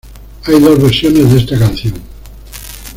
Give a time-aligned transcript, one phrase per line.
[0.45, 1.93] Hay dos versiones de esta canción.